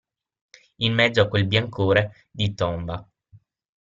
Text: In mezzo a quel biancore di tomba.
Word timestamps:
In 0.77 0.93
mezzo 0.95 1.21
a 1.21 1.27
quel 1.27 1.45
biancore 1.45 2.25
di 2.31 2.55
tomba. 2.55 3.07